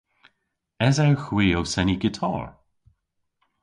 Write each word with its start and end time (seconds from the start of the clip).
Esewgh 0.87 1.25
hwi 1.33 1.47
ow 1.57 1.67
seni 1.73 1.95
gitar? 2.01 2.45